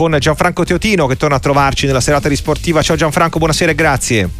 [0.00, 2.80] con Gianfranco Teotino che torna a trovarci nella serata di sportiva.
[2.80, 4.39] Ciao Gianfranco, buonasera e grazie.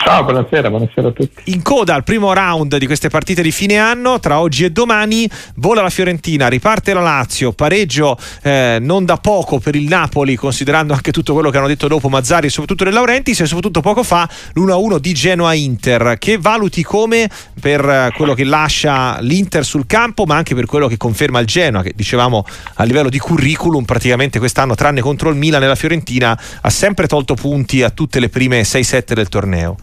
[0.00, 1.50] Ciao, buonasera, buonasera a tutti.
[1.50, 5.28] In coda al primo round di queste partite di fine anno, tra oggi e domani,
[5.56, 10.92] vola la Fiorentina, riparte la Lazio, pareggio eh, non da poco per il Napoli, considerando
[10.94, 14.04] anche tutto quello che hanno detto dopo Mazzari e soprattutto De Laurentiis, e soprattutto poco
[14.04, 16.16] fa l'1-1 di Genoa-Inter.
[16.18, 17.28] Che valuti come
[17.60, 21.46] per eh, quello che lascia l'Inter sul campo, ma anche per quello che conferma il
[21.46, 25.74] Genoa, che dicevamo a livello di curriculum, praticamente quest'anno, tranne contro il Milan e la
[25.74, 29.76] Fiorentina, ha sempre tolto punti a tutte le prime 6-7 del torneo.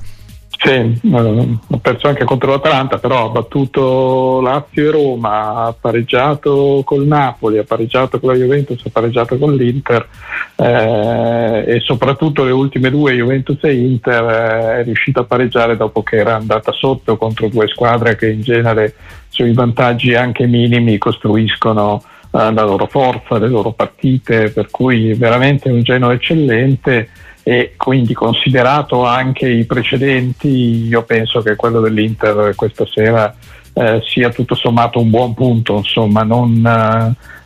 [0.57, 7.05] Sì, ho perso anche contro l'Atalanta, però ha battuto Lazio e Roma, ha pareggiato col
[7.05, 10.07] Napoli, ha pareggiato con la Juventus, ha pareggiato con l'Inter
[10.55, 16.01] eh, e soprattutto le ultime due, Juventus e Inter, eh, è riuscito a pareggiare dopo
[16.03, 18.95] che era andata sotto contro due squadre che in genere
[19.27, 25.69] sui vantaggi anche minimi costruiscono eh, la loro forza, le loro partite, per cui veramente
[25.69, 27.09] un Genoa eccellente
[27.47, 33.35] e quindi considerato anche i precedenti, io penso che quello dell'Inter questa sera
[33.71, 36.65] eh, sia tutto sommato un buon punto, insomma, non,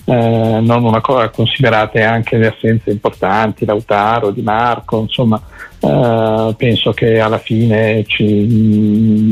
[0.05, 5.41] eh, non una cosa, considerate anche le assenze importanti, Lautaro, Di Marco, insomma,
[5.81, 8.23] eh, penso che alla fine ci,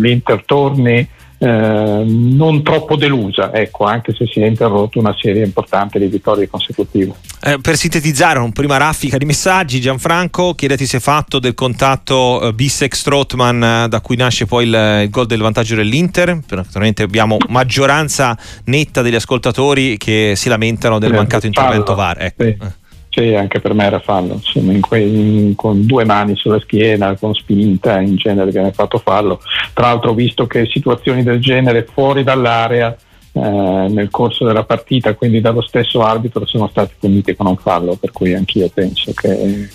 [0.02, 1.08] l'Inter torni
[1.40, 6.50] eh, non troppo delusa, ecco, anche se si è interrotto una serie importante di vittorie
[6.50, 7.14] consecutive.
[7.44, 12.54] Eh, per sintetizzare, un prima raffica di messaggi, Gianfranco, chiedeti se fatto del contatto eh,
[12.54, 16.40] Bissek-Strottman eh, da cui nasce poi il, il gol del vantaggio dell'Inter.
[16.50, 22.22] Naturalmente abbiamo maggioranza netta degli ascoltatori che si lamentano del mancato intervento VAR.
[22.22, 22.44] Ecco.
[22.44, 22.86] Sì.
[23.18, 27.18] Sì, anche per me era fallo, insomma, in que- in, con due mani sulla schiena,
[27.18, 29.42] con spinta, in genere viene fatto fallo.
[29.74, 32.96] Tra l'altro ho visto che situazioni del genere fuori dall'area
[33.32, 37.96] eh, nel corso della partita, quindi dallo stesso arbitro, sono stati puniti con un fallo,
[37.96, 39.68] per cui anch'io penso che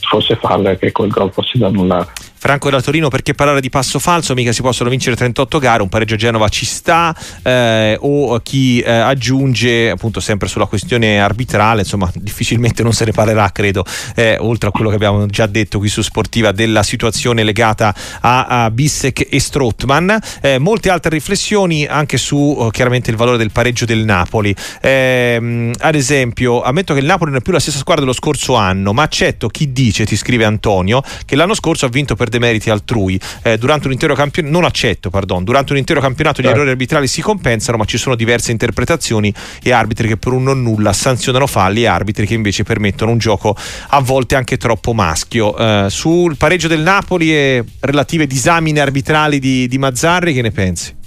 [0.00, 2.12] fosse fallo e che quel gol fosse da annullare.
[2.40, 5.90] Franco da Torino perché parlare di passo falso mica si possono vincere 38 gare un
[5.90, 11.82] pareggio a Genova ci sta eh, o chi eh, aggiunge appunto sempre sulla questione arbitrale
[11.82, 13.84] insomma difficilmente non se ne parlerà credo
[14.14, 18.46] eh, oltre a quello che abbiamo già detto qui su Sportiva della situazione legata a,
[18.46, 23.50] a Bissek e Strottman eh, molte altre riflessioni anche su oh, chiaramente il valore del
[23.50, 24.54] pareggio del Napoli.
[24.80, 28.54] Ehm, ad esempio ammetto che il Napoli non è più la stessa squadra dello scorso
[28.54, 32.70] anno ma accetto chi dice ti scrive Antonio che l'anno scorso ha vinto per demeriti
[32.70, 33.20] altrui.
[33.42, 36.58] Eh, durante un intero campionato, non accetto, pardon, durante un intero campionato gli certo.
[36.58, 39.32] errori arbitrali si compensano, ma ci sono diverse interpretazioni
[39.62, 43.18] e arbitri che per un non nulla sanzionano falli e arbitri che invece permettono un
[43.18, 43.54] gioco
[43.88, 45.56] a volte anche troppo maschio.
[45.56, 50.98] Eh, sul pareggio del Napoli e relative disamine arbitrali di, di Mazzarri, che ne pensi?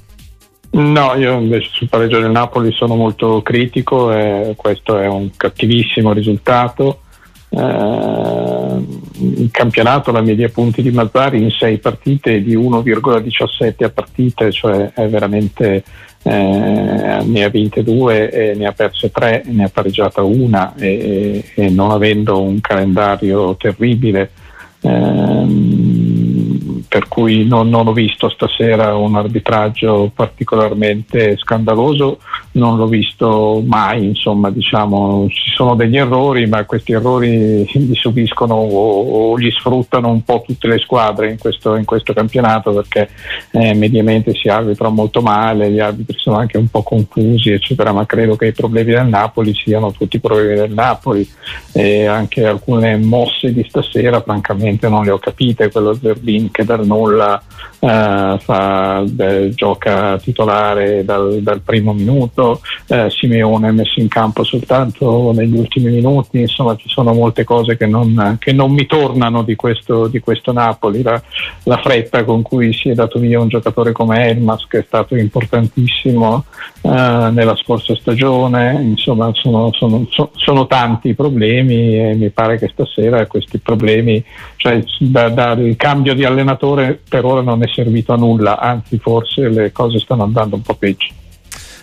[0.72, 6.12] No, io invece sul pareggio del Napoli sono molto critico e questo è un cattivissimo
[6.14, 7.02] risultato
[7.50, 14.52] eh, il campionato la media punti di Mazzari in sei partite di 1,17 a partite,
[14.52, 15.84] cioè è veramente
[16.24, 21.44] eh, ne ha vinte due e ne ha perse tre, ne ha pareggiata una e,
[21.54, 24.32] e non avendo un calendario terribile.
[24.82, 26.33] Ehm,
[26.94, 32.20] per cui non, non, ho visto stasera un arbitraggio particolarmente scandaloso
[32.54, 38.56] non l'ho visto mai, insomma, diciamo, ci sono degli errori, ma questi errori li subiscono
[38.56, 43.10] o, o li sfruttano un po' tutte le squadre in questo, in questo campionato perché
[43.52, 48.06] eh, mediamente si arbitra molto male, gli arbitri sono anche un po' confusi, eccetera, ma
[48.06, 51.28] credo che i problemi del Napoli siano tutti problemi del Napoli.
[51.72, 56.83] E anche alcune mosse di stasera, francamente non le ho capite, quello Zerbin che dal
[56.84, 57.42] nulla
[57.84, 62.62] eh, fa, beh, gioca titolare dal, dal primo minuto.
[62.88, 67.76] Eh, Simeone è messo in campo soltanto negli ultimi minuti, insomma ci sono molte cose
[67.76, 71.22] che non, che non mi tornano di questo, di questo Napoli, la,
[71.64, 75.16] la, fretta con cui si è dato via un giocatore come Elmas che è stato
[75.18, 76.46] importantissimo
[76.82, 82.58] eh, nella scorsa stagione, insomma sono, sono, so, sono tanti i problemi e mi pare
[82.58, 84.24] che stasera questi problemi,
[84.56, 89.50] cioè da, dal cambio di allenatore per ora non è servito a nulla, anzi forse
[89.50, 91.08] le cose stanno andando un po' peggio.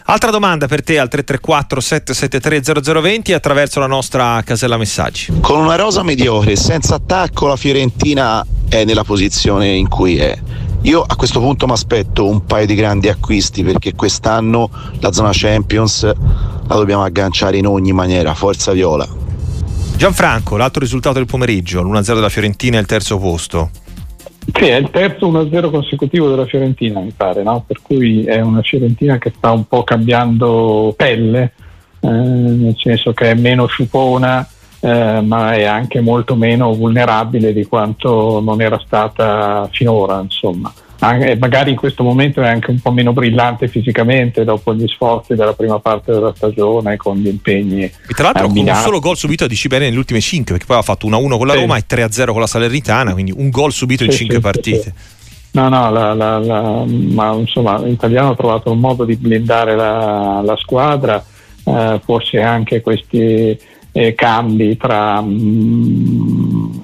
[0.04, 5.32] Altra domanda per te al 334 773 0020 attraverso la nostra casella messaggi.
[5.40, 10.36] Con una rosa mediocre, senza attacco, la Fiorentina è nella posizione in cui è.
[10.82, 15.30] Io a questo punto mi aspetto un paio di grandi acquisti perché quest'anno la zona
[15.32, 18.34] Champions la dobbiamo agganciare in ogni maniera.
[18.34, 19.06] Forza Viola.
[19.96, 23.70] Gianfranco, l'altro risultato del pomeriggio, l'1-0 della Fiorentina e il terzo posto.
[24.52, 27.62] Sì, è il terzo 1-0 consecutivo della Fiorentina, mi pare, no?
[27.66, 31.52] per cui è una Fiorentina che sta un po' cambiando pelle,
[32.00, 34.46] eh, nel senso che è meno sciupona,
[34.80, 40.20] eh, ma è anche molto meno vulnerabile di quanto non era stata finora.
[40.20, 40.72] Insomma.
[41.02, 45.34] Anche, magari in questo momento è anche un po' meno brillante fisicamente dopo gli sforzi
[45.34, 47.84] della prima parte della stagione con gli impegni.
[47.84, 50.76] E tra l'altro con un solo gol subito dici bene nelle ultime 5 perché poi
[50.76, 54.04] ha fatto 1-1 con la Roma e 3-0 con la Salernitana, quindi un gol subito
[54.04, 54.94] in 5 partite.
[55.52, 60.42] No, no, la, la, la, ma insomma l'italiano ha trovato un modo di blindare la,
[60.44, 61.24] la squadra,
[61.64, 63.58] eh, forse anche questi
[63.90, 66.80] eh, cambi tra, mh,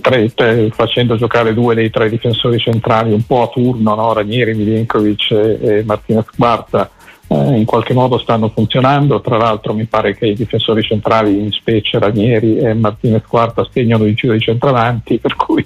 [0.00, 4.12] tre, tre, facendo giocare due dei tre difensori centrali un po' a turno, no?
[4.12, 6.90] Ranieri, Milinkovic e, e Martinez Quarta
[7.28, 9.20] eh, in qualche modo stanno funzionando.
[9.20, 14.04] Tra l'altro mi pare che i difensori centrali, in specie Ranieri e Martinez Quarta, segnano
[14.04, 15.64] di più dei centravanti, per cui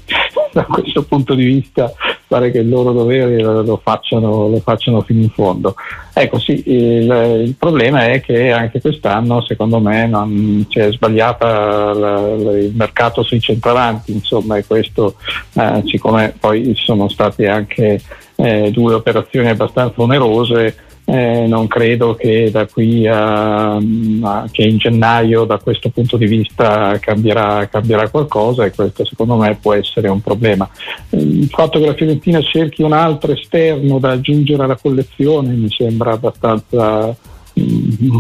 [0.53, 1.93] da questo punto di vista
[2.27, 5.75] pare che il loro dovere lo facciano, lo facciano fino in fondo.
[6.13, 12.29] Ecco sì, il, il, problema è che anche quest'anno secondo me non si è la,
[12.57, 15.17] il mercato sui centravanti, insomma, e questo
[15.55, 18.01] eh, siccome poi sono state anche
[18.37, 20.77] eh, due operazioni abbastanza onerose
[21.13, 26.27] eh, non credo che da qui a, a, che in gennaio da questo punto di
[26.27, 30.69] vista cambierà, cambierà, qualcosa e questo secondo me può essere un problema.
[31.11, 36.13] Il fatto che la Fiorentina cerchi un altro esterno da aggiungere alla collezione mi sembra
[36.13, 37.17] abbastanza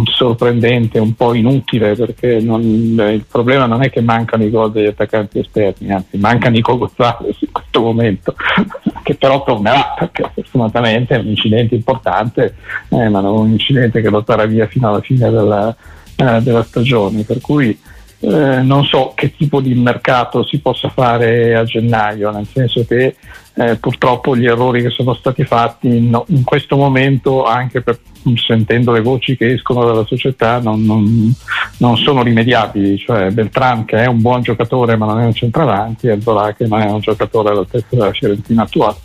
[0.04, 4.86] sorprendente, un po' inutile perché non, il problema non è che mancano i gol degli
[4.86, 8.34] attaccanti esterni, anzi mancano i Gonzalez in questo momento,
[9.02, 12.56] che però tornerà perché fortunatamente è un incidente importante,
[12.88, 15.74] eh, ma non un incidente che lo terrà via fino alla fine della,
[16.16, 17.78] eh, della stagione, per cui
[18.20, 23.16] eh, non so che tipo di mercato si possa fare a gennaio, nel senso che
[23.54, 27.98] eh, purtroppo gli errori che sono stati fatti no, in questo momento, anche per,
[28.36, 31.34] sentendo le voci che escono dalla società, non, non,
[31.78, 32.98] non, sono rimediabili.
[32.98, 36.66] Cioè Beltran che è un buon giocatore ma non è un centravanti e Zola che
[36.66, 38.96] non è un giocatore all'altezza della Fiorentina attuale.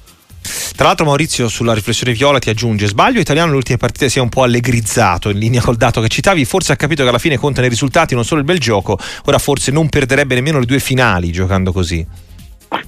[0.75, 4.21] Tra l'altro Maurizio sulla riflessione viola ti aggiunge sbaglio italiano nelle ultime partite si è
[4.21, 7.37] un po' allegrizzato in linea col dato che citavi forse ha capito che alla fine
[7.37, 10.79] contano i risultati non solo il bel gioco ora forse non perderebbe nemmeno le due
[10.79, 12.05] finali giocando così.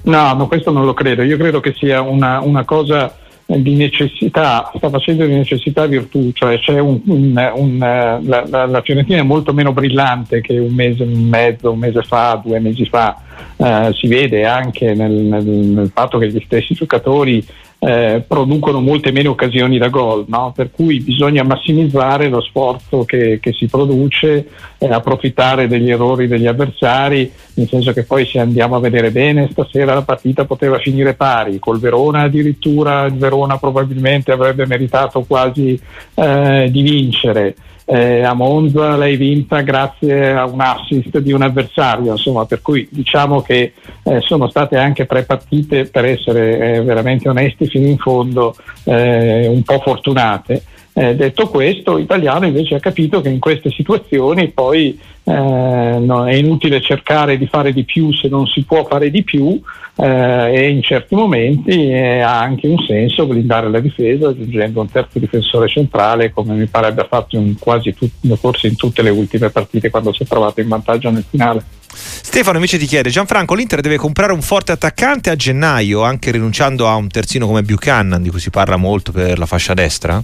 [0.04, 1.24] No, no questo non lo credo.
[1.24, 6.60] Io credo che sia una, una cosa di necessità, sta facendo di necessità virtù, cioè
[6.60, 11.04] c'è un, un, un, la, la, la, Fiorentina è molto meno brillante che un mese
[11.04, 13.16] e mezzo, un mese fa, due mesi fa,
[13.56, 17.45] eh, si vede anche nel, nel, nel, fatto che gli stessi giocatori
[17.79, 20.51] eh, producono molte meno occasioni da gol, no?
[20.56, 24.47] per cui bisogna massimizzare lo sforzo che, che si produce,
[24.77, 29.50] eh, approfittare degli errori degli avversari, nel senso che poi se andiamo a vedere bene
[29.51, 35.80] stasera la partita poteva finire pari, col Verona addirittura il Verona probabilmente avrebbe meritato quasi
[36.15, 37.56] eh, di vincere
[37.89, 42.86] eh, a Monza l'hai vinta grazie a un assist di un avversario, insomma, per cui
[42.92, 43.72] diciamo che
[44.04, 48.54] eh, sono state anche tre partite, per essere eh, veramente onesti fino in fondo,
[48.84, 50.63] eh, un po' fortunate.
[50.99, 56.33] Eh, detto questo, l'italiano invece ha capito che in queste situazioni poi eh, no, è
[56.33, 59.61] inutile cercare di fare di più se non si può fare di più
[59.94, 64.89] eh, e in certi momenti eh, ha anche un senso blindare la difesa aggiungendo un
[64.89, 69.11] terzo difensore centrale come mi pare abbia fatto in quasi tutte, forse in tutte le
[69.11, 71.63] ultime partite quando si è trovato in vantaggio nel finale.
[71.94, 76.87] Stefano invece ti chiede Gianfranco l'Inter deve comprare un forte attaccante a gennaio anche rinunciando
[76.87, 80.23] a un terzino come Buchanan di cui si parla molto per la fascia destra?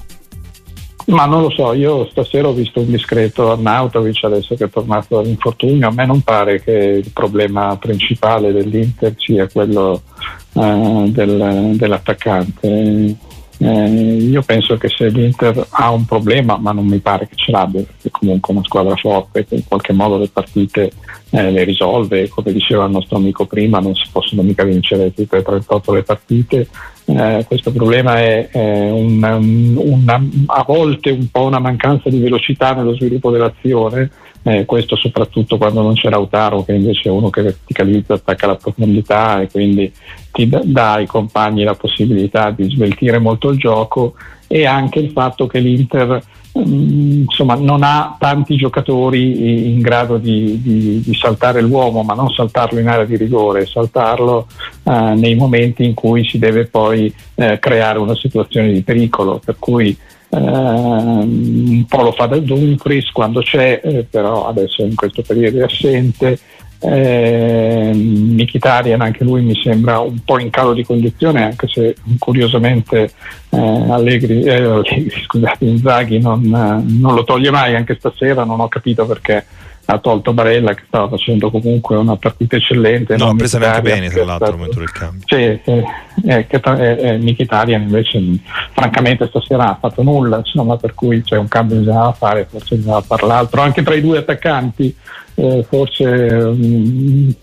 [1.06, 5.18] Ma non lo so, io stasera ho visto un discreto Arnautovic adesso che è tornato
[5.18, 10.02] dall'infortunio, a me non pare che il problema principale dell'Inter sia quello
[10.54, 13.32] eh, del, dell'attaccante.
[13.60, 17.52] Eh, io penso che se l'Inter ha un problema, ma non mi pare che ce
[17.52, 20.92] l'abbia, perché comunque una squadra forte che in qualche modo le partite
[21.30, 25.38] eh, le risolve, come diceva il nostro amico prima, non si possono mica vincere tutte
[25.38, 26.68] le 38 le partite,
[27.06, 32.74] eh, questo problema è, è una, una, a volte un po' una mancanza di velocità
[32.74, 34.10] nello sviluppo dell'azione,
[34.44, 38.56] eh, questo soprattutto quando non c'è Lautaro che invece è uno che verticalizza, attacca la
[38.56, 39.92] profondità e quindi
[40.32, 44.16] ti dà ai compagni la possibilità di sveltire molto il gioco
[44.48, 46.22] e anche il fatto che l'Inter
[46.56, 52.30] Mm, insomma, non ha tanti giocatori in grado di, di, di, saltare l'uomo, ma non
[52.30, 54.46] saltarlo in area di rigore, saltarlo
[54.84, 59.42] eh, nei momenti in cui si deve poi eh, creare una situazione di pericolo.
[59.44, 59.98] Per cui
[60.40, 65.64] un po' lo fa da Dumfries quando c'è, eh, però adesso in questo periodo è
[65.64, 66.40] assente.
[66.86, 73.10] Eh, Mkhitaryan anche lui mi sembra un po' in calo di condizione anche se curiosamente
[73.52, 78.68] eh, Allegri, eh, Allegri scusate, Inzaghi non, non, lo toglie mai anche stasera non ho
[78.68, 79.46] capito perché
[79.86, 83.18] ha tolto Barella che stava facendo comunque una partita eccellente.
[83.18, 85.22] No, ha preso anche bene tra l'altro al momento del cambio.
[85.26, 85.84] Sì, eh,
[86.26, 88.22] eh, eh, Mkhitaryan invece
[88.72, 92.76] francamente stasera ha fatto nulla, insomma, per cui c'è un cambio che bisognava fare, forse
[92.76, 93.62] bisognava fare l'altro.
[93.62, 94.96] Anche tra i due attaccanti
[95.36, 97.34] eh, forse um,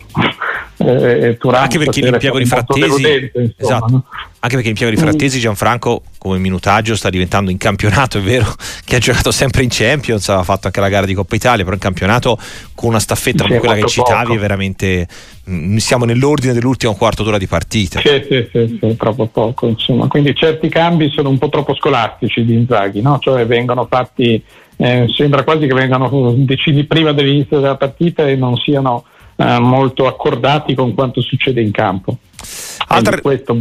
[0.77, 3.87] eh, Turan anche perché l'impiego di Frattesi esatto.
[3.91, 4.05] no?
[4.41, 8.47] anche perché l'impiego di Frattesi Gianfranco come minutaggio sta diventando in campionato è vero
[8.85, 11.75] che ha giocato sempre in Champions ha fatto anche la gara di Coppa Italia però
[11.75, 12.39] in campionato
[12.75, 14.37] con una staffetta come quella che citavi poco.
[14.37, 15.09] è veramente
[15.45, 19.67] mh, mm, siamo nell'ordine dell'ultimo quarto d'ora di partita sì sì sì, sì troppo poco
[19.67, 23.19] insomma quindi certi cambi sono un po' troppo scolastici di Inzaghi no?
[23.21, 24.43] cioè vengono fatti
[24.81, 29.05] eh, sembra quasi che vengano decisi prima dell'inizio della partita e non siano
[29.37, 32.17] eh, molto accordati con quanto succede in campo.
[32.87, 33.21] Altra...
[33.21, 33.55] Questo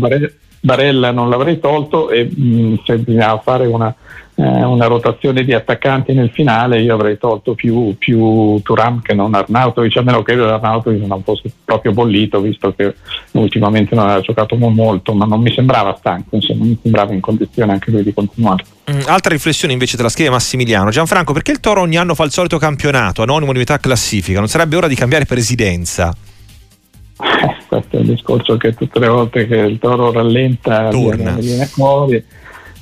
[0.59, 3.93] Barella non l'avrei tolto e mh, mm, se bisognava fare una
[4.39, 9.33] eh, una rotazione di attaccanti nel finale io avrei tolto più, più Turam che non
[9.33, 12.95] Arnautovic a meno che Arnautovic non fosse proprio bollito visto che
[13.31, 17.73] ultimamente non aveva giocato molto ma non mi sembrava stanco insomma mi sembrava in condizione
[17.73, 18.63] anche lui di continuare.
[18.89, 20.89] Mm, altra riflessione invece te la scrive Massimiliano.
[20.89, 24.39] Gianfranco perché il Toro ogni anno fa il solito campionato anonimo di metà classifica?
[24.39, 26.15] Non sarebbe ora di cambiare presidenza
[27.67, 31.33] questo è il discorso che tutte le volte che il Toro rallenta Torna.
[31.33, 32.23] viene, fuori.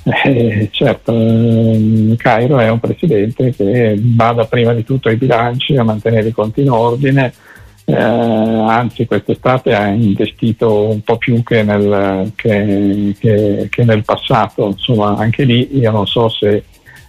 [0.04, 5.82] Eh, certo, eh, Cairo è un presidente che bada prima di tutto ai bilanci, a
[5.82, 7.32] mantenere i conti in ordine,
[7.84, 14.66] eh, anzi quest'estate ha investito un po' più che nel, che, che, che nel passato,
[14.68, 16.64] insomma anche lì io non so se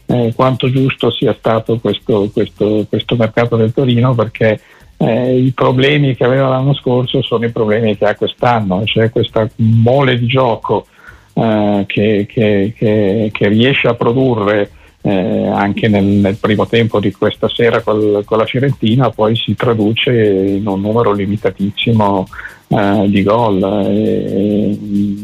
[0.06, 4.60] eh, quanto giusto sia stato questo, questo, questo mercato del Torino perché
[5.02, 9.50] eh, i problemi che aveva l'anno scorso sono i problemi che ha quest'anno, cioè questa
[9.56, 10.88] mole di gioco
[11.34, 17.14] eh, che, che, che, che, riesce a produrre eh, anche nel, nel, primo tempo di
[17.14, 22.28] questa sera col, con la Fiorentina poi si traduce in un numero limitatissimo
[22.70, 23.64] eh, di gol.
[23.64, 24.80] E,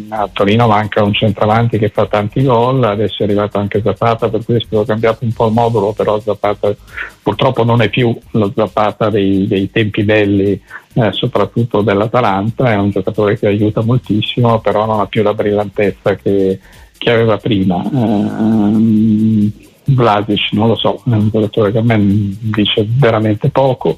[0.09, 4.43] a Torino manca un centravanti che fa tanti gol, adesso è arrivato anche Zapata, per
[4.43, 6.75] questo ho cambiato un po' il modulo, però Zapata
[7.21, 10.59] purtroppo non è più lo Zapata dei, dei tempi belli,
[10.93, 16.15] eh, soprattutto dell'Atalanta, è un giocatore che aiuta moltissimo, però non ha più la brillantezza
[16.15, 16.59] che,
[16.97, 17.83] che aveva prima.
[17.83, 23.97] Eh, Vlasic non lo so, è un giocatore che a me dice veramente poco.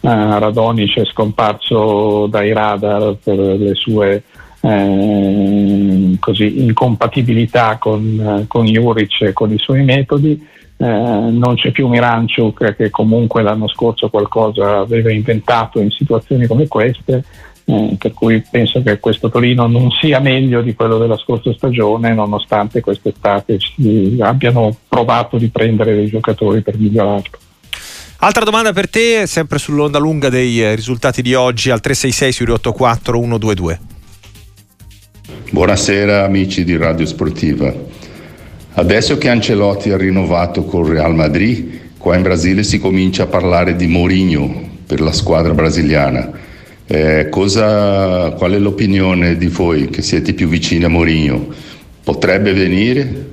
[0.00, 4.22] Uh, Radonic è scomparso dai radar per le sue
[4.60, 10.46] eh, così, incompatibilità con, con Juric e con i suoi metodi.
[10.80, 16.68] Eh, non c'è più Miranchuk che comunque l'anno scorso qualcosa aveva inventato in situazioni come
[16.68, 17.24] queste
[17.68, 22.14] eh, per cui penso che questo Torino non sia meglio di quello della scorsa stagione,
[22.14, 27.38] nonostante quest'estate ci abbiano provato di prendere dei giocatori per migliorarlo.
[28.20, 33.16] Altra domanda per te, sempre sull'onda lunga dei eh, risultati di oggi al 366 84
[33.16, 33.80] 122.
[35.52, 37.72] Buonasera amici di Radio Sportiva.
[38.72, 43.76] Adesso che Ancelotti ha rinnovato col Real Madrid, qua in Brasile si comincia a parlare
[43.76, 46.28] di Mourinho per la squadra brasiliana.
[46.88, 51.54] Eh, cosa, qual è l'opinione di voi che siete più vicini a Mourinho?
[52.02, 53.27] Potrebbe venire?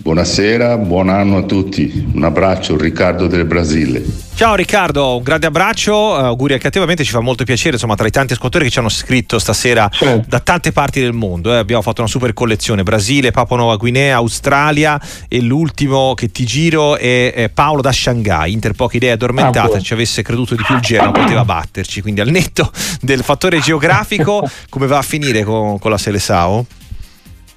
[0.00, 2.08] Buonasera, buon anno a tutti.
[2.14, 4.04] Un abbraccio, Riccardo del Brasile.
[4.36, 7.72] Ciao Riccardo, un grande abbraccio, uh, auguri anche a te, ovviamente ci fa molto piacere,
[7.72, 10.24] insomma, tra i tanti ascoltatori che ci hanno scritto stasera certo.
[10.28, 11.52] da tante parti del mondo.
[11.52, 11.56] Eh.
[11.56, 16.96] Abbiamo fatto una super collezione: Brasile, Papua Nuova Guinea, Australia e l'ultimo che ti giro
[16.96, 18.52] è, è Paolo da Shanghai.
[18.52, 22.00] Inter poche idee addormentata, ah, ci avesse creduto di più il Genoa poteva batterci.
[22.00, 22.70] Quindi al netto
[23.02, 26.64] del fattore geografico, come va a finire con, con la Selesao?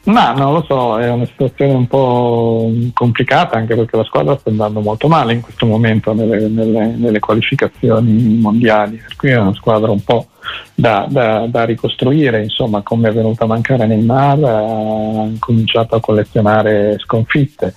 [0.03, 4.49] Ma non lo so, è una situazione un po' complicata anche perché la squadra sta
[4.49, 9.53] andando molto male in questo momento nelle, nelle, nelle qualificazioni mondiali, per cui è una
[9.53, 10.25] squadra un po'
[10.73, 16.97] da, da, da, ricostruire, insomma come è venuta a mancare Neymar ha cominciato a collezionare
[16.97, 17.75] sconfitte.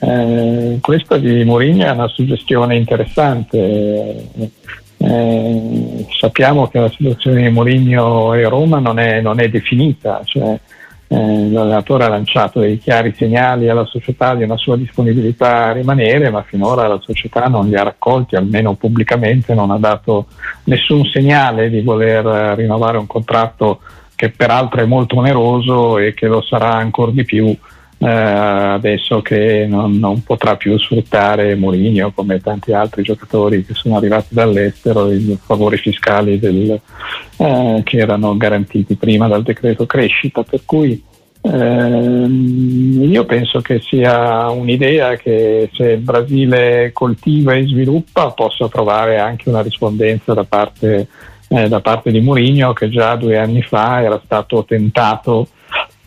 [0.00, 4.26] Eh, questa di Mourinho è una suggestione interessante.
[5.00, 10.58] Eh, sappiamo che la situazione di Mourinho e Roma non è, non è definita, cioè,
[11.10, 16.28] eh, l'allenatore ha lanciato dei chiari segnali alla società di una sua disponibilità a rimanere,
[16.30, 20.26] ma finora la società non li ha raccolti, almeno pubblicamente non ha dato
[20.64, 23.80] nessun segnale di voler rinnovare un contratto
[24.14, 27.56] che peraltro è molto oneroso e che lo sarà ancora di più
[27.98, 33.96] eh, adesso che non, non, potrà più sfruttare Mourinho come tanti altri giocatori che sono
[33.96, 36.80] arrivati dall'estero i favori fiscali del,
[37.36, 40.42] eh, che erano garantiti prima dal decreto crescita.
[40.42, 41.02] Per cui
[41.40, 49.18] Ehm, io penso che sia un'idea che se il Brasile coltiva e sviluppa possa trovare
[49.18, 51.06] anche una rispondenza da parte,
[51.48, 55.48] eh, da parte di Mourinho che già due anni fa era stato tentato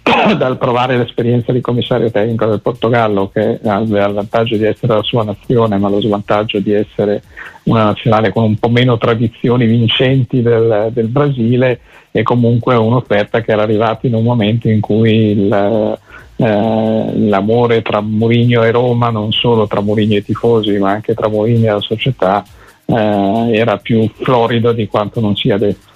[0.37, 5.03] dal provare l'esperienza di commissario tecnico del Portogallo che aveva il vantaggio di essere la
[5.03, 7.21] sua nazione ma lo svantaggio di essere
[7.63, 11.79] una nazionale con un po' meno tradizioni vincenti del, del Brasile
[12.11, 15.97] e comunque un'offerta che era arrivata in un momento in cui il,
[16.35, 21.13] eh, l'amore tra Mourinho e Roma, non solo tra Mourinho e i tifosi ma anche
[21.13, 22.43] tra Mourinho e la società
[22.85, 25.90] eh, era più florido di quanto non sia adesso.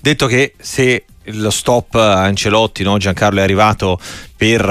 [0.00, 2.98] Detto che se lo stop Ancelotti, no?
[2.98, 3.98] Giancarlo è arrivato
[4.36, 4.68] per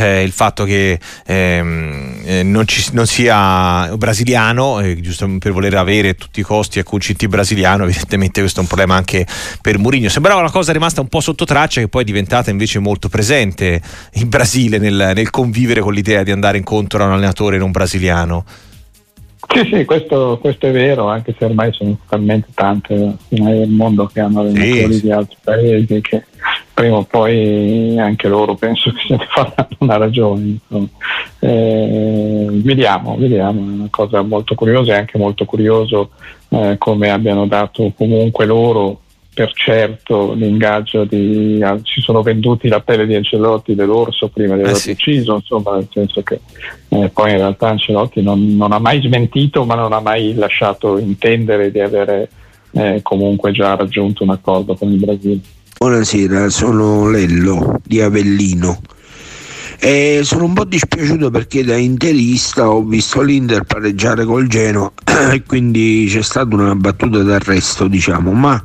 [0.00, 5.74] eh, il fatto che ehm, eh, non, ci, non, sia brasiliano, eh, giusto per voler
[5.74, 9.26] avere tutti i costi a CT brasiliano, evidentemente questo è un problema anche
[9.60, 10.08] per Mourinho.
[10.08, 13.80] Sembrava una cosa rimasta un po' sotto traccia che poi è diventata invece molto presente
[14.14, 18.44] in Brasile nel, nel convivere con l'idea di andare incontro a un allenatore non brasiliano.
[19.52, 24.06] Sì, sì, questo, questo, è vero, anche se ormai sono talmente tante nazioni del mondo
[24.06, 25.02] che hanno allenatori sì.
[25.02, 26.24] di altri paesi che
[26.72, 30.56] prima o poi anche loro penso che se ne faranno una ragione.
[31.38, 36.10] Eh, vediamo, vediamo, è una cosa molto curiosa e anche molto curioso
[36.48, 39.00] eh, come abbiano dato comunque loro
[39.34, 44.60] per certo l'ingaggio di ah, ci sono venduti la pelle di Ancelotti dell'orso prima di
[44.60, 44.90] averlo eh sì.
[44.90, 46.40] ucciso insomma nel senso che
[46.88, 50.98] eh, poi in realtà Ancelotti non, non, ha mai smentito ma non ha mai lasciato
[50.98, 52.28] intendere di avere
[52.72, 55.40] eh, comunque già raggiunto un accordo con il Brasile
[55.78, 58.78] Buonasera, sono Lello di Avellino
[59.84, 64.92] e sono un po' dispiaciuto perché da interista ho visto l'Inter pareggiare col Genoa
[65.32, 68.30] e quindi c'è stata una battuta d'arresto diciamo.
[68.30, 68.62] Ma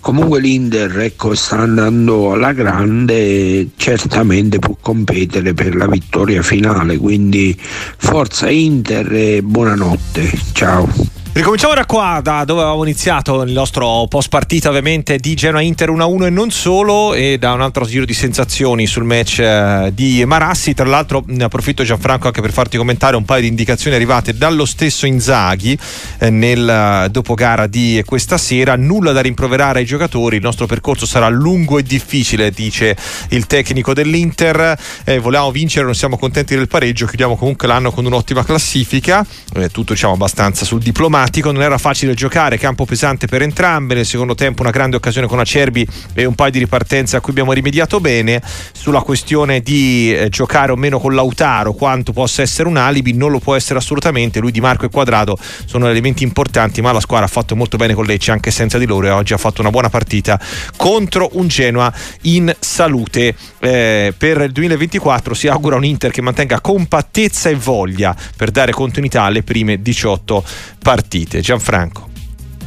[0.00, 6.98] comunque l'Inter ecco, sta andando alla grande e certamente può competere per la vittoria finale.
[6.98, 10.32] Quindi forza Inter e buonanotte.
[10.52, 15.62] Ciao Ricominciamo da qua, da dove avevamo iniziato il nostro post partita ovviamente di Genoa
[15.62, 19.92] Inter 1-1 e non solo e da un altro giro di sensazioni sul match eh,
[19.94, 20.74] di Marassi.
[20.74, 24.66] Tra l'altro ne approfitto Gianfranco anche per farti commentare un paio di indicazioni arrivate dallo
[24.66, 25.76] stesso Inzaghi
[26.18, 28.76] eh, nel eh, dopogara di questa sera.
[28.76, 32.94] Nulla da rimproverare ai giocatori, il nostro percorso sarà lungo e difficile, dice
[33.30, 34.78] il tecnico dell'Inter.
[35.04, 39.70] Eh, volevamo vincere, non siamo contenti del pareggio, chiudiamo comunque l'anno con un'ottima classifica, eh,
[39.70, 44.06] tutto diciamo abbastanza sul diplomatico drammatico, non era facile giocare, campo pesante per entrambe, nel
[44.06, 47.52] secondo tempo una grande occasione con Acerbi e un paio di ripartenze a cui abbiamo
[47.52, 52.76] rimediato bene, sulla questione di eh, giocare o meno con Lautaro, quanto possa essere un
[52.76, 56.92] alibi, non lo può essere assolutamente, lui Di Marco e Quadrado sono elementi importanti, ma
[56.92, 59.38] la squadra ha fatto molto bene con Lecce anche senza di loro e oggi ha
[59.38, 60.40] fatto una buona partita
[60.76, 63.34] contro un Genoa in salute.
[63.60, 68.72] Eh, per il 2024 si augura un Inter che mantenga compattezza e voglia per dare
[68.72, 70.44] continuità alle prime 18
[70.82, 71.40] partite partite.
[71.40, 72.08] Gianfranco.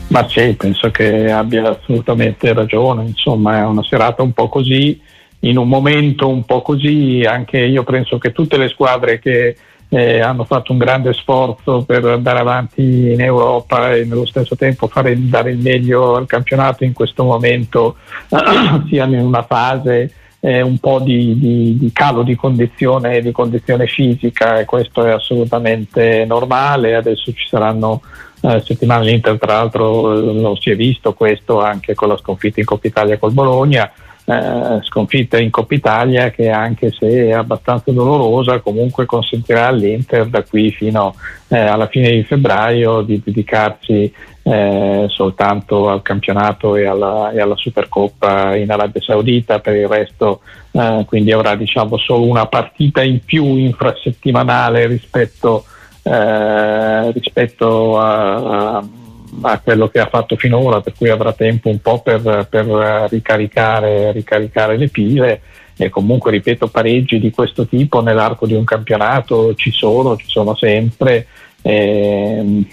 [0.07, 5.01] Ma sì, penso che abbia assolutamente ragione, insomma è una serata un po' così,
[5.39, 9.57] in un momento un po' così, anche io penso che tutte le squadre che
[9.89, 14.87] eh, hanno fatto un grande sforzo per andare avanti in Europa e nello stesso tempo
[14.87, 17.97] fare dare il meglio al campionato in questo momento
[18.89, 23.87] siano in una fase eh, un po' di, di, di, calo di condizione, di condizione
[23.87, 28.01] fisica e questo è assolutamente normale, adesso ci saranno
[28.45, 32.59] eh, settimana l'Inter tra l'altro eh, lo si è visto questo anche con la sconfitta
[32.59, 33.91] in Coppa Italia col Bologna
[34.25, 40.43] eh, sconfitta in Coppa Italia che anche se è abbastanza dolorosa comunque consentirà all'Inter da
[40.43, 41.15] qui fino
[41.47, 44.11] eh, alla fine di febbraio di dedicarsi
[44.47, 50.41] eh, soltanto al campionato e alla, e alla, Supercoppa in Arabia Saudita, per il resto
[50.71, 55.65] eh, quindi avrà diciamo, solo una partita in più infrasettimanale rispetto
[56.07, 61.99] eh, rispetto a, a, quello che ha fatto finora, per cui avrà tempo un po'
[62.01, 65.41] per, per ricaricare, ricaricare le pile
[65.75, 70.55] e comunque ripeto pareggi di questo tipo nell'arco di un campionato ci sono, ci sono
[70.55, 71.25] sempre.
[71.63, 72.65] Eh,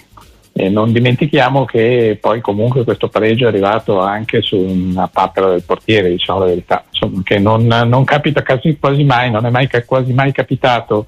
[0.55, 5.63] e non dimentichiamo che poi comunque questo pareggio è arrivato anche su una papera del
[5.63, 9.67] portiere, diciamo la verità, insomma, che non, non capita quasi, quasi, mai, non è mai,
[9.83, 11.07] quasi mai capitato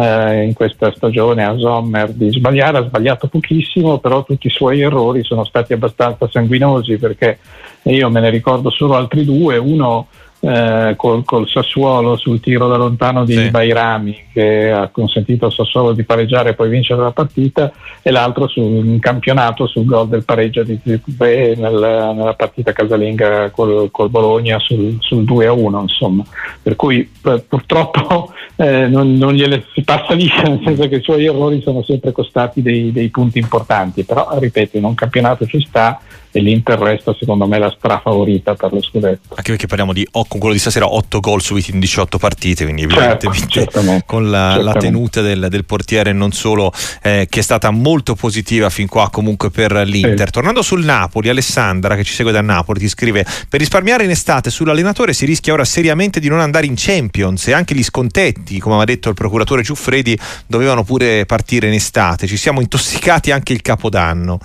[0.00, 4.80] eh, in questa stagione a Sommer di sbagliare, ha sbagliato pochissimo, però tutti i suoi
[4.80, 7.38] errori sono stati abbastanza sanguinosi perché
[7.82, 10.08] io me ne ricordo solo altri due, uno
[10.46, 13.50] eh, col, col, Sassuolo sul tiro da lontano di sì.
[13.50, 18.46] Bairami che ha consentito al Sassuolo di pareggiare e poi vincere la partita e l'altro
[18.46, 24.60] sul campionato sul gol del pareggio di Zirkzee nel, nella partita casalinga col, col Bologna
[24.60, 26.22] sul, sul 2-1 insomma
[26.62, 31.02] per cui p- purtroppo eh, non, non, gliele si passa liscia nel senso che i
[31.02, 35.60] suoi errori sono sempre costati dei, dei punti importanti però ripeto in un campionato ci
[35.66, 36.00] sta
[36.36, 39.34] e l'Inter resta secondo me la strafavorita per lo scudetto.
[39.34, 42.86] Anche perché parliamo di, con quello di stasera 8 gol subiti in 18 partite, quindi
[42.88, 46.70] certo, evidentemente con la, la tenuta del, del, portiere non solo
[47.02, 50.26] eh, che è stata molto positiva fin qua comunque per l'Inter.
[50.26, 50.32] Sì.
[50.32, 54.50] Tornando sul Napoli, Alessandra che ci segue da Napoli ti scrive per risparmiare in estate
[54.50, 58.74] sull'allenatore si rischia ora seriamente di non andare in Champions e anche gli scontetti, come
[58.74, 62.26] aveva detto il procuratore Giuffredi, dovevano pure partire in estate.
[62.26, 64.38] Ci siamo intossicati anche il capodanno.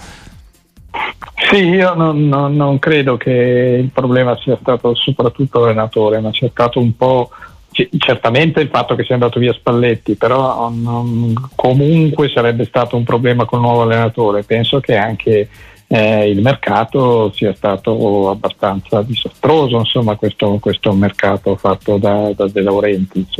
[1.50, 6.50] Sì, io non, non, non, credo che il problema sia stato soprattutto l'allenatore, ma c'è
[6.50, 7.30] stato un po',
[7.98, 13.46] certamente il fatto che sia andato via Spalletti, però non, comunque sarebbe stato un problema
[13.46, 14.44] con il nuovo allenatore.
[14.44, 15.50] Penso che anche
[15.88, 22.62] eh, il mercato sia stato abbastanza disastroso, insomma, questo, questo mercato fatto da, da De
[22.62, 23.40] Laurentiis.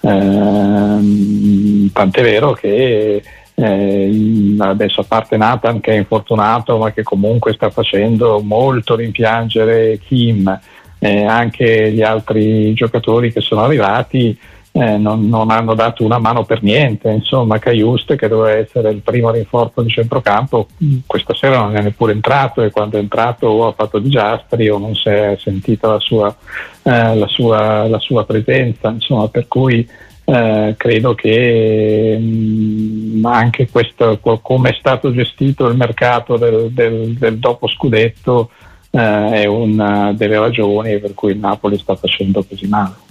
[0.00, 3.22] Eh, tant'è vero che
[3.58, 9.98] eh, adesso a parte Nathan che è infortunato ma che comunque sta facendo molto rimpiangere
[9.98, 10.60] Kim,
[10.98, 14.38] eh, anche gli altri giocatori che sono arrivati
[14.72, 19.00] eh, non, non, hanno dato una mano per niente, insomma Caiuste che doveva essere il
[19.00, 20.68] primo rinforzo di centrocampo
[21.06, 24.76] questa sera non è neppure entrato e quando è entrato o ha fatto disastri o
[24.76, 26.36] non si è sentita la sua,
[26.82, 29.88] eh, la sua, la sua presenza, insomma per cui
[30.28, 37.14] eh, credo che mh, mm, anche questo, come è stato gestito il mercato del, del,
[37.14, 38.50] del dopo scudetto
[38.90, 43.05] eh, è una delle ragioni per cui il Napoli sta facendo così male.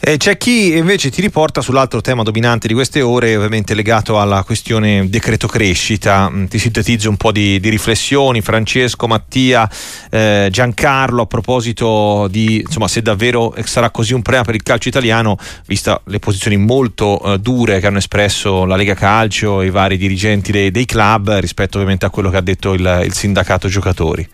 [0.00, 4.44] Eh, c'è chi invece ti riporta sull'altro tema dominante di queste ore, ovviamente legato alla
[4.44, 6.30] questione decreto crescita.
[6.30, 9.68] Mm, ti sintetizzo un po' di, di riflessioni, Francesco, Mattia,
[10.08, 14.88] eh, Giancarlo, a proposito di insomma, se davvero sarà così un problema per il calcio
[14.88, 19.70] italiano, vista le posizioni molto eh, dure che hanno espresso la Lega Calcio e i
[19.70, 23.66] vari dirigenti dei, dei club rispetto ovviamente a quello che ha detto il, il sindacato
[23.66, 24.26] giocatori.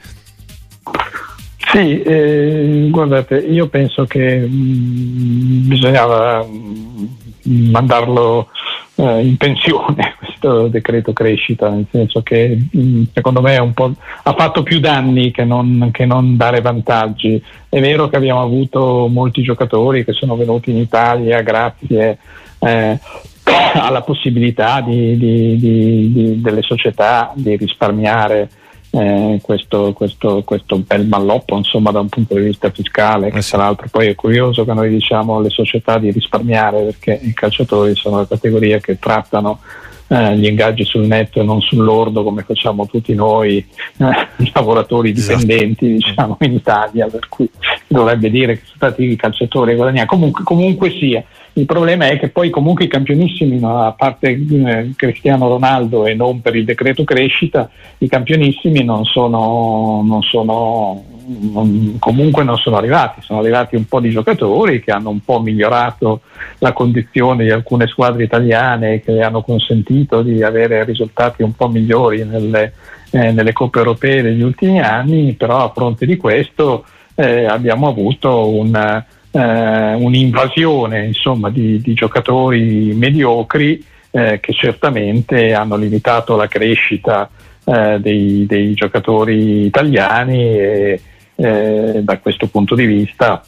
[1.74, 8.46] Sì, eh, guardate, io penso che mh, mm, bisognava mm, mandarlo
[8.94, 14.62] eh, in pensione questo decreto crescita, nel senso che mh, mm, secondo me ha fatto
[14.62, 17.42] più danni che non, che non, dare vantaggi.
[17.68, 22.18] È vero che abbiamo avuto molti giocatori che sono venuti in Italia grazie
[22.60, 23.00] eh,
[23.74, 28.48] alla possibilità di, di, di, delle società di risparmiare
[28.94, 33.42] eh, questo, questo, questo, bel malloppo insomma, da un punto di vista fiscale, che eh
[33.42, 37.96] tra l'altro poi è curioso che noi diciamo alle società di risparmiare perché i calciatori
[37.96, 39.60] sono la categoria che trattano
[40.08, 45.38] eh, gli ingaggi sul netto e non sull'ordo come facciamo tutti noi eh, lavoratori esatto.
[45.38, 46.08] dipendenti esatto.
[46.08, 47.48] diciamo, in Italia, per cui
[47.86, 50.06] dovrebbe dire che sono stati i calciatori a guadagnare.
[50.06, 55.48] Comunque, comunque sia, il problema è che poi comunque i campionissimi, a parte eh, Cristiano
[55.48, 62.44] Ronaldo e non per il decreto crescita, i campionissimi non sono, non sono non, comunque
[62.44, 66.20] non sono arrivati, sono arrivati un po' di giocatori che hanno un po' migliorato
[66.58, 72.24] la condizione di alcune squadre italiane che hanno consentito di avere risultati un po' migliori
[72.24, 72.72] nelle,
[73.10, 76.84] eh, nelle coppe europee degli ultimi anni, però a fronte di questo
[77.14, 79.02] eh, abbiamo avuto un
[79.34, 87.28] eh, un'invasione insomma, di, di, giocatori mediocri eh, che certamente hanno limitato la crescita
[87.64, 91.00] eh, dei, dei, giocatori italiani e
[91.36, 93.42] eh, da questo punto di vista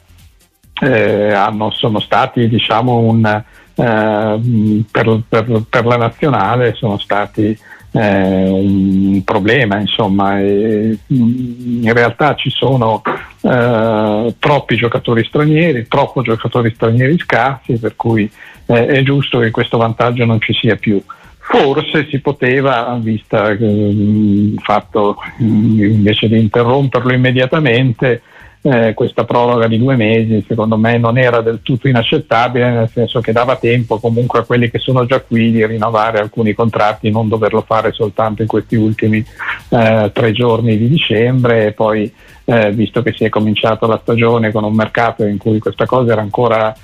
[0.80, 7.58] eh, hanno, sono stati diciamo, un, eh, per, per, per, la nazionale sono stati
[7.92, 13.00] eh, un problema, insomma, e, mm, in realtà ci sono
[13.40, 18.30] eh, troppi giocatori stranieri, troppo giocatori stranieri scarsi, per cui
[18.66, 21.00] è giusto che questo vantaggio non ci sia più.
[21.48, 28.20] Forse si poteva, vista il mm, fatto mm, invece di interromperlo immediatamente,
[28.62, 33.20] eh, questa proroga di due mesi secondo me non era del tutto inaccettabile, nel senso
[33.20, 37.28] che dava tempo comunque a quelli che sono già qui di rinnovare alcuni contratti, non
[37.28, 39.24] doverlo fare soltanto in questi ultimi
[39.68, 41.66] eh, tre giorni di dicembre.
[41.66, 42.12] E poi
[42.44, 46.10] eh, visto che si è cominciato la stagione con un mercato in cui questa cosa
[46.10, 46.74] era ancora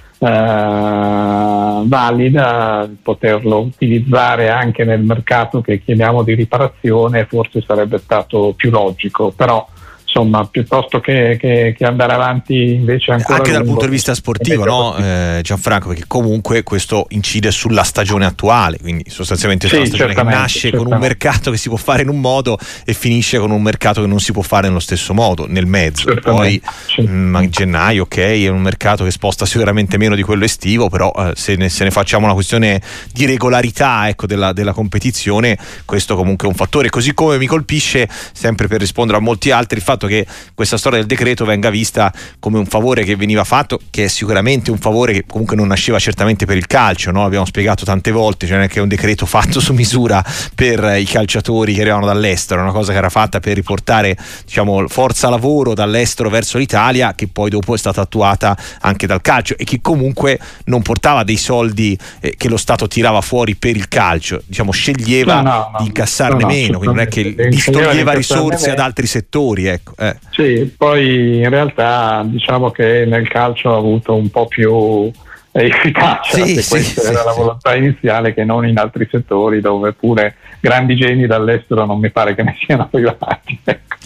[1.84, 9.32] valida, poterlo utilizzare anche nel mercato che chiamiamo di riparazione forse sarebbe stato più logico,
[9.34, 9.66] però
[10.12, 13.38] insomma, piuttosto che, che, che, andare avanti invece ancora.
[13.38, 15.88] Anche dal punto di vista sportivo, no, eh, Gianfranco?
[15.88, 20.90] Perché comunque questo incide sulla stagione attuale, quindi sostanzialmente sì, una stagione che nasce certamente.
[20.90, 24.02] con un mercato che si può fare in un modo e finisce con un mercato
[24.02, 26.14] che non si può fare nello stesso modo, nel mezzo.
[26.20, 27.00] Poi sì.
[27.02, 31.10] mh, mm, gennaio, ok, è un mercato che sposta sicuramente meno di quello estivo, però
[31.16, 32.80] eh, se, ne, se, ne, facciamo una questione
[33.12, 36.90] di regolarità ecco, della, della competizione, questo comunque è un fattore.
[36.90, 40.76] Così come mi colpisce, sempre per rispondere a molti altri, il fatto fatto che questa
[40.76, 44.78] storia del decreto venga vista come un favore che veniva fatto, che è sicuramente un
[44.78, 47.24] favore che comunque non nasceva certamente per il calcio, no?
[47.24, 50.96] abbiamo spiegato tante volte, cioè non è che è un decreto fatto su misura per
[50.98, 55.28] i calciatori che arrivavano dall'estero, è una cosa che era fatta per riportare diciamo, forza
[55.28, 59.80] lavoro dall'estero verso l'Italia, che poi dopo è stata attuata anche dal calcio e che
[59.80, 64.70] comunque non portava dei soldi eh, che lo Stato tirava fuori per il calcio, diciamo,
[64.70, 69.66] sceglieva no, no, di incassarne meno, quindi non è che distoglieva risorse ad altri settori.
[69.66, 69.91] Ecco.
[69.96, 70.16] Eh.
[70.30, 75.10] Sì, poi in realtà diciamo che nel calcio ha avuto un po' più
[75.52, 79.60] efficacia, sì, che questa sì, era sì, la volontà iniziale che non in altri settori
[79.60, 83.60] dove pure grandi geni dall'estero non mi pare che ne siano arrivati.
[83.62, 83.96] Ecco.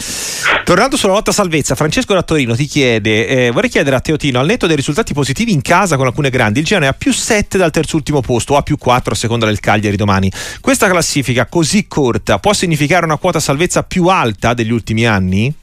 [0.63, 4.45] Tornando sulla lotta salvezza, Francesco da Torino ti chiede: eh, vorrei chiedere a Teotino, al
[4.45, 7.71] netto dei risultati positivi in casa con alcune grandi, il Genoa ha più 7 dal
[7.71, 10.29] terzultimo posto o a più 4 a seconda del Cagliari domani.
[10.59, 15.53] Questa classifica così corta può significare una quota salvezza più alta degli ultimi anni?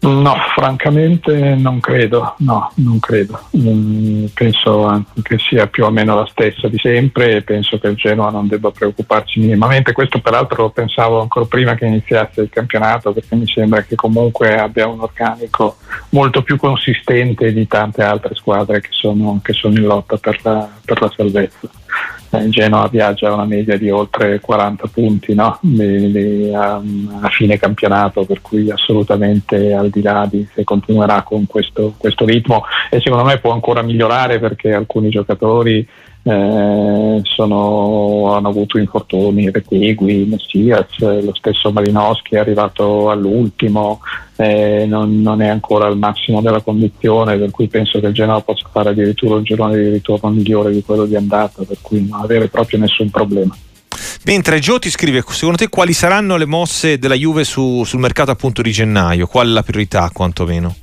[0.00, 3.38] No, francamente non credo, no, non credo.
[3.54, 7.96] Mm, penso che sia più o meno la stessa di sempre e penso che il
[7.96, 9.92] Genoa non debba preoccuparsi minimamente.
[9.92, 14.58] Questo peraltro lo pensavo ancora prima che iniziasse il campionato perché mi sembra che comunque
[14.58, 15.76] abbia un organico
[16.10, 20.66] molto più consistente di tante altre squadre che sono, che sono in lotta per la,
[20.82, 21.68] per la salvezza
[22.30, 25.58] eh, Genoa viaggia una media di oltre 40 punti no?
[25.60, 26.80] di, di, a,
[27.20, 32.24] a, fine campionato, per cui assolutamente al di là di se continuerà con questo, questo
[32.24, 35.86] ritmo e secondo me può ancora migliorare perché alcuni giocatori
[36.22, 44.00] eh, sono, hanno avuto infortuni, Retegui, Messias, lo stesso Malinowski è arrivato all'ultimo,
[44.36, 48.40] eh, non, non, è ancora al massimo della condizione, per cui penso che il Genoa
[48.42, 52.20] possa fare addirittura un girone di ritorno migliore di quello di andata, per cui non
[52.20, 53.56] avere proprio nessun problema.
[54.26, 58.30] Mentre Gio ti scrive, secondo te quali saranno le mosse della Juve su, sul mercato
[58.30, 59.26] appunto di gennaio?
[59.26, 60.74] Qual è la priorità quantomeno?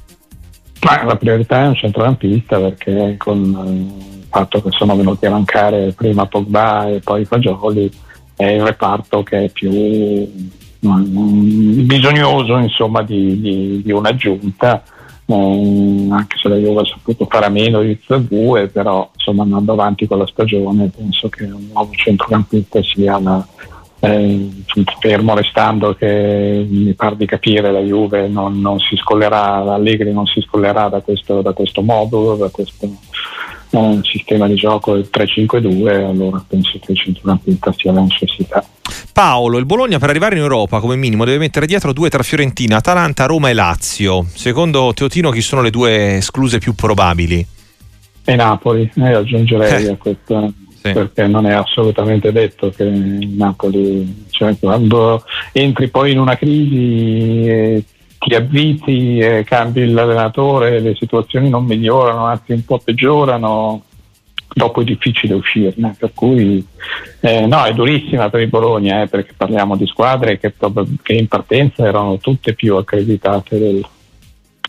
[0.82, 6.26] Ma la priorità è un centrocampista perché con fatto che sono venuti a mancare prima
[6.26, 7.92] Pogba e poi Fagioli
[8.36, 14.84] è il reparto che è più mm, bisognoso insomma, di, di, di un'aggiunta
[15.26, 19.74] eh, anche se la Juve ha saputo fare a meno di 2 però insomma andando
[19.74, 23.46] avanti con la stagione penso che un nuovo centrocampista sia la,
[24.00, 24.50] eh,
[25.00, 30.28] fermo restando che mi pare di capire la Juve non, non si scollerà Allegri non
[30.28, 32.88] si scollerà da questo, da questo modulo da questo
[33.70, 38.64] un sistema di gioco del 3-5-2, allora penso che il centrocampista sia la necessità.
[39.12, 42.78] Paolo, il Bologna per arrivare in Europa come minimo deve mettere dietro due tra Fiorentina,
[42.78, 44.26] Atalanta, Roma e Lazio.
[44.34, 47.46] Secondo Teotino chi sono le due escluse più probabili?
[48.24, 49.92] E Napoli, eh, aggiungerei eh.
[49.92, 50.92] a questo sì.
[50.92, 57.84] perché non è assolutamente detto che Napoli, cioè, quando entri poi in una crisi eh,
[58.20, 63.84] ti avviti, eh, cambi l'allenatore, le situazioni non migliorano, anzi un po' peggiorano,
[64.54, 65.96] dopo è difficile uscirne.
[65.98, 66.66] Per cui
[67.20, 70.54] eh, no, è durissima per il Bologna, eh, perché parliamo di squadre che,
[71.02, 73.86] che, in partenza erano tutte più accreditate del,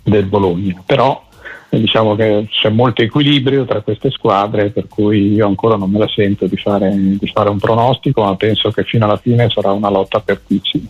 [0.02, 0.82] del Bologna.
[0.84, 1.26] Però
[1.70, 6.08] diciamo che c'è molto equilibrio tra queste squadre, per cui io ancora non me la
[6.08, 9.90] sento di fare, di fare un pronostico, ma penso che fino alla fine sarà una
[9.90, 10.88] lotta apertissima.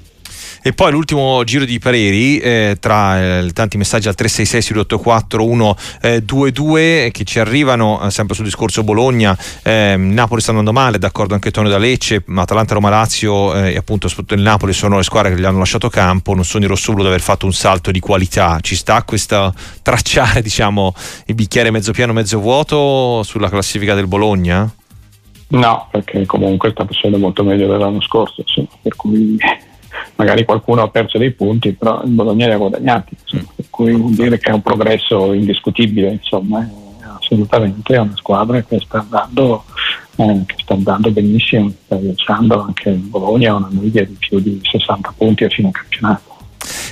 [0.62, 7.10] E poi l'ultimo giro di pareri eh, tra eh, tanti messaggi al 366 122 eh,
[7.10, 9.36] che ci arrivano eh, sempre sul discorso Bologna.
[9.62, 13.72] Ehm, Napoli sta andando male, d'accordo anche Tonio da Lecce, ma Atalanta, Roma, Lazio eh,
[13.72, 16.34] e appunto soprattutto il Napoli sono le squadre che gli hanno lasciato campo.
[16.34, 18.58] Non sono i rossoblu di aver fatto un salto di qualità.
[18.60, 20.94] Ci sta questa tracciare diciamo,
[21.26, 24.70] il bicchiere mezzo pieno, mezzo vuoto sulla classifica del Bologna?
[25.50, 29.38] No, perché comunque sta facendo molto meglio dell'anno scorso, insomma, per cui
[30.16, 33.92] magari qualcuno ha perso dei punti, però il Bologna li ha guadagnati, insomma, per cui
[33.92, 36.68] vuol dire che è un progresso indiscutibile, insomma, è
[37.18, 37.94] assolutamente.
[37.94, 39.64] È una squadra che sta andando,
[40.16, 44.61] eh, che sta andando benissimo, sta viaggiando anche il Bologna una media di più di
[44.62, 46.27] 60 punti a fine campionato.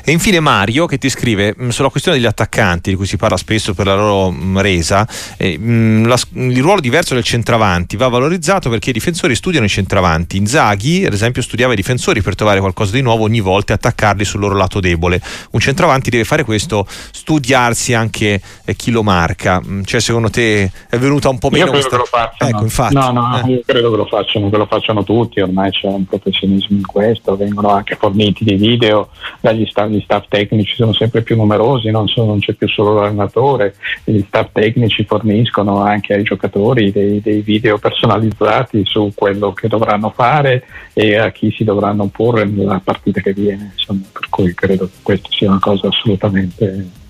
[0.05, 3.37] E infine Mario che ti scrive mh, sulla questione degli attaccanti, di cui si parla
[3.37, 8.09] spesso per la loro mh, resa, eh, mh, la, il ruolo diverso del centravanti va
[8.09, 10.37] valorizzato perché i difensori studiano i centravanti.
[10.37, 14.25] Inzaghi, ad esempio, studiava i difensori per trovare qualcosa di nuovo ogni volta e attaccarli
[14.25, 15.21] sul loro lato debole.
[15.51, 19.63] Un centravanti deve fare questo, studiarsi anche eh, chi lo marca.
[19.85, 21.97] Cioè, secondo te è venuta un po' meno io credo questa...
[21.97, 22.51] che lo facciano.
[22.51, 22.95] Ecco, infatti.
[22.95, 23.51] No, no, eh.
[23.51, 27.37] io credo che lo facciano, che lo facciano tutti, ormai c'è un professionismo in questo,
[27.37, 29.11] vengono anche forniti dei video
[29.41, 32.95] dagli staff, gli staff tecnici sono sempre più numerosi, non, sono, non c'è più solo
[32.95, 33.75] l'allenatore,
[34.05, 40.11] gli staff tecnici forniscono anche ai giocatori dei, dei video personalizzati su quello che dovranno
[40.11, 44.87] fare e a chi si dovranno porre nella partita che viene, insomma, per cui credo
[44.87, 47.05] che questa sia una cosa assolutamente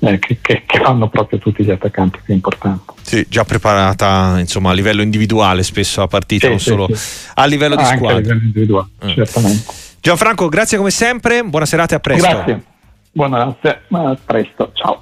[0.00, 2.94] eh, che, che, che, fanno proprio tutti gli attaccanti più importanti.
[3.02, 7.26] Sì, già preparata insomma, a livello individuale spesso la partita, sì, non sì, solo sì.
[7.34, 8.16] a livello di Anche squadra.
[8.16, 9.08] a livello individuale, mm.
[9.08, 9.88] certamente.
[10.00, 12.26] Gianfranco, grazie come sempre, buona serata e a presto.
[12.26, 12.62] Grazie,
[13.12, 13.82] buonanotte,
[14.12, 14.98] a presto, ciao.